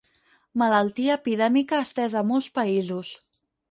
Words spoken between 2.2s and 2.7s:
a molts